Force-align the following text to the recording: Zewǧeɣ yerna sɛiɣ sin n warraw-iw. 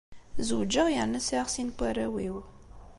Zewǧeɣ 0.47 0.87
yerna 0.93 1.19
sɛiɣ 1.27 1.47
sin 1.49 1.67
n 1.71 1.75
warraw-iw. 1.77 2.35